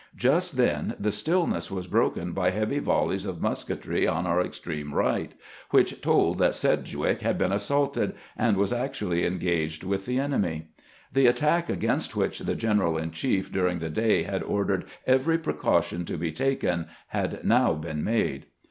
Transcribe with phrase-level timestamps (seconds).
[0.15, 5.31] Just then the stillness was broken by heavy voUeys of musketry on our extreme right,
[5.69, 10.69] which told that Sedg wick had been assaulted, and was actually engaged with the enemy.
[11.13, 16.03] The attack against which the general in chief during the day had ordered every precaution
[16.05, 18.47] to be taken had now been made.